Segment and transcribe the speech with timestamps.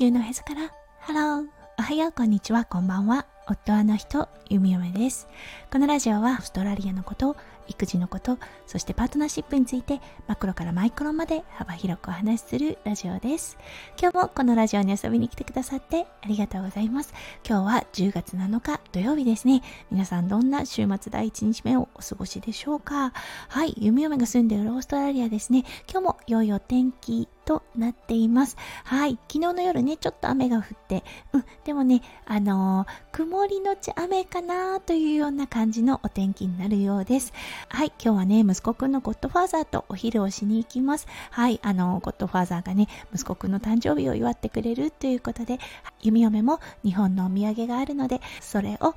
[0.00, 0.72] 球のへそから。
[0.98, 1.46] Hello。
[1.78, 2.12] おはよう。
[2.12, 2.64] こんにちは。
[2.64, 3.26] こんばんは。
[3.46, 4.30] 夫はの人。
[4.48, 5.28] ユミガメです。
[5.70, 7.36] このラジオはオーストラリアのこと
[7.68, 13.58] 育児のことそしてパートナーシップについてマクロからマイクロまで幅広くお話しするラジオです。
[14.00, 17.12] 今日もこのラジオに遊びに来てくださってありがとうございます。
[17.46, 19.62] 今日は10月7日土曜日ですね。
[19.90, 23.12] 皆さんどんな週末第1日目をお過ごしでしょうか。
[23.48, 23.74] はい。
[23.76, 25.64] ユミガメが住んでいるオーストラリアですね。
[25.92, 28.56] 今日も良いお天気となっています。
[28.84, 29.18] はい。
[29.26, 37.32] 昨日の夜ね、ちょっと雨が降って、うん、でもね、あのー、曇りのち雨かなというような感じのお天気になるようです。
[37.68, 37.92] はい。
[38.00, 41.08] 今日はね、息子くんのゴッドファーザーとお昼をしに行きます。
[41.32, 41.58] はい。
[41.64, 45.58] あのー、ゴッドファーザーがね、息子くんの誕生日を祝ってくれるということで、
[46.02, 48.94] 弓嫁も日本のお土産があるので、それを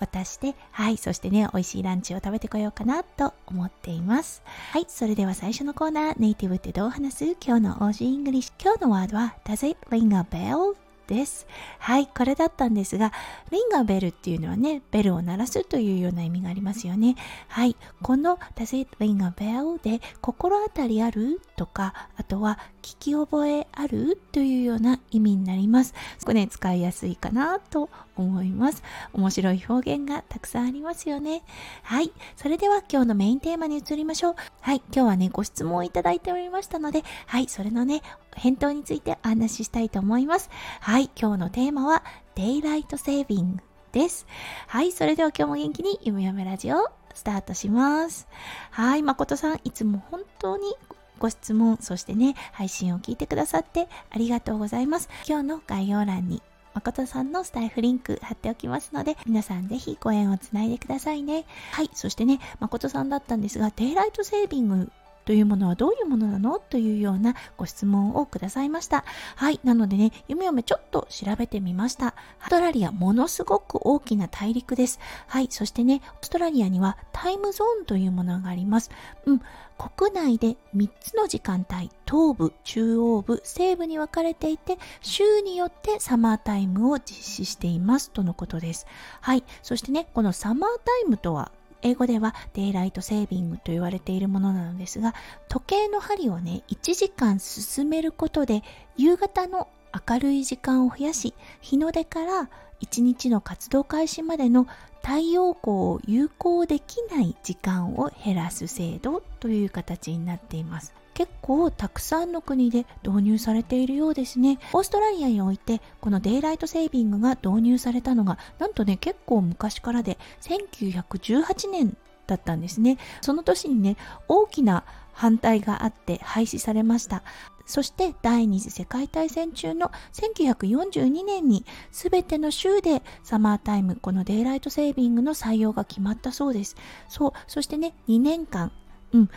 [0.00, 4.42] 渡して、はい、そしてね、美味しいランチを食べてこようかなと思っています。
[4.72, 7.24] はい、それでは最初のコーナー、ネイティブってどう話す？
[7.44, 8.62] 今日の Aussie English。
[8.62, 10.83] 今日のワードは、Does it ring a bell?
[11.06, 11.46] です。
[11.78, 13.12] はい、これだったんですが、
[13.50, 17.16] ring a bell っていうのはね、ベルを鳴らすというような意味がありますよね。
[17.48, 19.82] はい、この Does it ring a bell?
[19.82, 25.94] で心当たりあるとか、あとは聞き覚えあるというような意味になります。
[26.24, 28.82] これね、使いやすいかなと思います。
[29.12, 31.42] 面白い表現がたくさんありますよね。
[31.82, 32.12] はい。
[32.36, 34.34] それでは今日のメインテーマに移りましょう。
[34.60, 34.82] はい。
[34.92, 37.48] 今日はね、ご質問をいただいておりましたので、はい。
[37.48, 38.02] それのね、
[38.36, 40.50] 返答についてお話ししたいと思います。
[40.80, 41.10] はい。
[41.20, 42.02] 今日のテーマは、
[42.34, 44.26] デイライトセービングです。
[44.66, 44.92] はい。
[44.92, 48.28] それでは今日も元気に、ゆめゆめラジオ、スタートします。
[48.70, 49.02] はい。
[49.02, 50.74] 誠さん、いつも本当に
[51.18, 55.08] ご質問、そしてね、配信を聞いてくださってありがとうございます。
[55.26, 56.42] 今日の概要欄に
[56.74, 61.46] 誠さんのスタイフリンク貼っておきますので、皆さんぜひご縁をつないでくださいね。
[61.72, 64.92] はい、そしてね、誠さんだったんですが、デイライトセービング
[65.24, 66.58] というものはどういうものなの？
[66.58, 69.04] というようなご質問をくださいました。
[69.36, 69.60] はい。
[69.64, 72.06] なのでね、ゆめゆめちょっと調べてみました。
[72.06, 72.12] オー
[72.46, 75.00] ストラリア、ものすごく大きな大陸です。
[75.26, 75.48] はい。
[75.50, 78.90] そしてね、オーストラリアにはタイムゾーンというものがあります。
[79.26, 79.40] うん。
[79.76, 88.86] 国内で3つの時間帯、東部、中央部、西部に分かれていて、週によってサマータイムを実施していますとのことです。
[89.20, 89.42] はい。
[89.62, 91.50] そしてね、このサマータイムとは
[91.84, 95.14] 英語ではデイライトセービングと言われているものなのですが
[95.48, 98.62] 時計の針をね1時間進めることで
[98.96, 99.68] 夕方の
[100.08, 102.50] 明るい時間を増やし日の出から
[102.82, 104.66] 1日の活動開始までの
[105.02, 110.94] 太陽光を有効できない時間を減らす制度という形になっています。
[111.14, 114.58] 結構たくさんの国で導入されているようですね。
[114.72, 122.98] オーストラリアにおいてこのデイライトセービングが導入されたのがなんとね結構昔からで1918年だったんですね。
[123.20, 123.96] その年にね
[124.28, 127.22] 大きな反対があって廃止されました。
[127.66, 136.76] そして第二次世界大戦中の1942年に全ての州でサマータイム、この daylight saving の採用が決まったそうです。
[137.08, 138.70] そう、そしてね、2年間、
[139.12, 139.30] うん、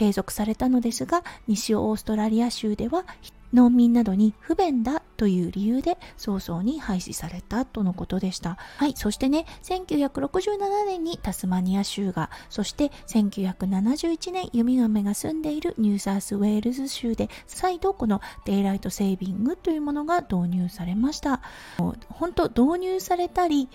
[0.00, 3.04] 継続されたのですが西オーストラリア州では
[3.52, 8.56] 農民などに不便だという理由で早々に廃止されたとのことでした。
[8.76, 8.94] はい。
[8.96, 21.42] そしてね、1967年にタスマニア州が、そして1971年ユミガメが住んでいるニューサウスウェールズ州で再度この daylight saving というものが導入されました。
[21.76, 23.68] 本当導入されたり、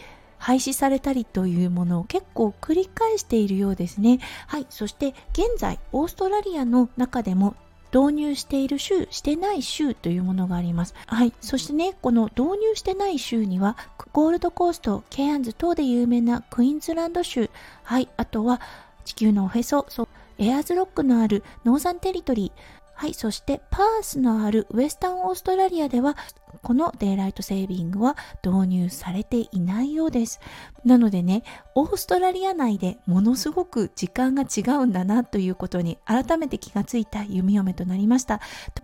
[0.45, 4.19] 廃止されたりというものを結構繰り返しているようですね。
[4.45, 4.67] はい。
[4.69, 7.55] そして現在、オーストラリアの中でも
[7.91, 10.93] 導入している州、してない州というものがあります。
[11.07, 11.33] はい。
[11.41, 13.75] そしてね、この導入してない州には、
[14.13, 17.49] ゴールドコースト、ケアンズ等で有名なクイーンズランド州、
[17.81, 18.07] はい。
[18.15, 18.61] あとは
[19.03, 20.07] 地球のおへそ、そう、
[20.37, 23.13] エアーズロックのあるノーザンテリトリー、はい。
[23.13, 26.15] そして、パースのあるウェスタンオーストラリアでは、
[26.61, 30.39] このデイライトセービングは導入されていないようです。
[30.85, 31.43] なのでね、
[31.75, 38.39] オーストラリア内でものすごく時間が違うんだなということに改めて気がついた弓嫁となりました。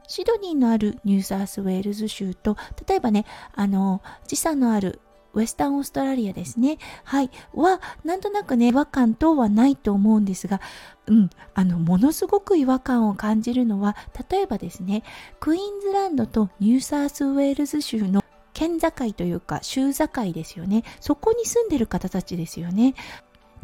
[0.08, 2.58] シドニーのあるニューサースウェールズ州と、
[2.88, 3.26] 例えばね、
[3.56, 5.00] あの、時差のある
[5.34, 6.78] ウェスタンオーストラリアですね。
[7.04, 7.30] はい。
[7.54, 10.62] は、なんとなくね、違和感等はないと思うんですが、
[11.08, 13.96] うん、あの、ものすごく違和感を感じるのは、
[14.30, 15.04] 例えばですね、
[15.40, 18.24] クイーンズランドとニューサウスウェールズ州の
[18.54, 20.84] 県境というか、州境ですよね。
[21.00, 22.96] そこに住んでる方たちですよね。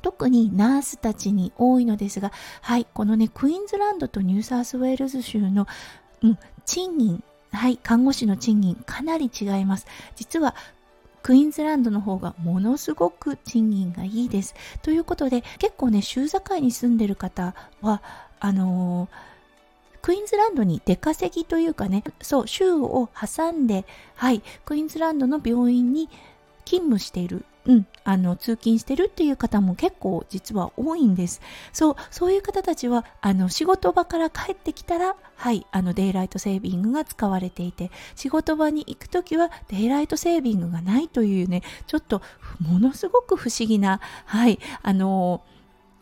[0.01, 2.31] 特にナースたちに多いのですが、
[2.61, 5.67] はい、このね、クイーンズランドとニューサウスウェールズ州の、
[6.21, 9.87] うん、賃金、はい、看護師の賃金かなり違います。
[10.15, 10.55] 実は
[11.27, 14.55] クイーンズランドの方がものすごく賃金がいいです。
[14.81, 18.01] ということで、結構ね、州境に住んでる方は、
[18.39, 19.37] あのー
[20.01, 23.83] クイーンズランドに出稼ぎというかねそう州を挟んで
[24.15, 26.07] はいクイーンズランドの病院に
[26.63, 31.41] 勤務しているうん、あの通勤してるっていう方も結構実は多いんです。
[31.73, 42.21] そう、そういう方たちはあの仕事場から帰ってきたら、はい、あのデイライトセービングが使われていて、仕事場に行く時はデイライトセービングがないというね、ちょっと
[42.59, 45.56] ものすごく不思議な、はい、あのー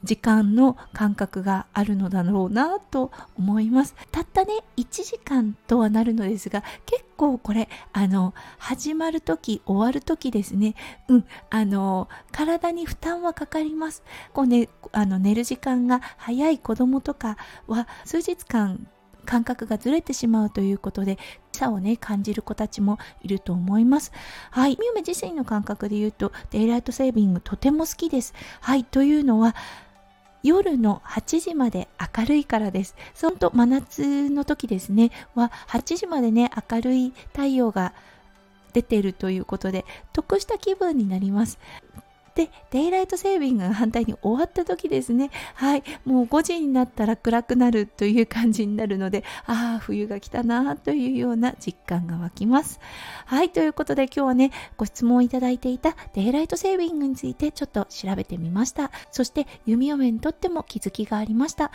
[0.06, 3.96] 時間の感覚があるのだろうなと思います。
[4.12, 10.76] たったね1時間とはなるのですが結構これあの始まる時終わる時ですね。
[11.10, 14.04] うんあの体に負担はかかります。
[14.32, 17.38] こうねあの寝る時間が早い子供とか
[17.68, 18.88] は数日間
[19.26, 21.18] 感覚がずれてしまうということで
[21.52, 24.12] 差をね感じる子たちもいると思います。
[24.52, 28.34] はいみゆめ自身の感覚で言うとデイライトセービングとても好きです。
[28.62, 29.56] はいというのは
[30.46, 32.96] 夜の8時まで明るいからです。
[33.16, 37.94] そんと真夏の時ですね、は8時までね、明るい太陽が
[38.72, 41.58] 出ているということで、得した気分になります。
[42.36, 45.32] で、デイライトセービングが反対に終わった時ですね。
[45.54, 45.84] はい。
[46.04, 52.82] もう5時になったら暗くなるという感じになるので、ああ、冬が来たなというような実感が湧きます。
[53.26, 53.50] はい。
[53.50, 58.92] ということで今日はね、ご質問いただいていたデイライトセービングについてちょっと調べてみました。
[59.12, 61.72] そして弓嫁にとっても気づきがありました。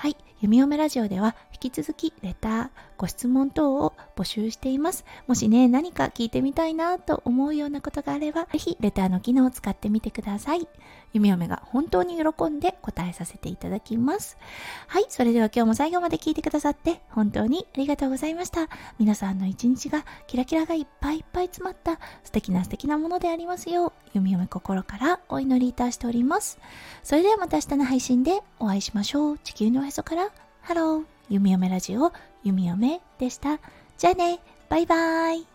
[0.00, 0.16] はい。
[0.40, 5.04] 弓嫁ラジオでは引き続きレター、ご質問等を募集しています。
[5.26, 10.66] もしね、何か聞いてみたいなと思うようなことがあれば、ぜひレターの機能を使ってみてください。
[11.12, 14.38] 弓嫁が本当に喜んで答えさせていただきます。
[14.86, 15.04] はい。
[15.10, 18.70] それでは今日も最後まで聞いてくださって本当にありがとうございました。
[18.98, 26.58] 皆さんの一日がキラキラがいっぱいいっぱい詰まった素敵な素敵なものでありますよう、弓嫁心からお祈りいたしております。
[27.02, 29.38] それではまた明日の配信でお会いしましょう。
[29.40, 30.30] 地球の場所から
[30.62, 32.12] ハロー、弓嫁ラジオ、
[32.44, 33.58] 弓嫁でした。
[33.98, 34.38] じゃあね、
[34.68, 35.49] バイバーイ。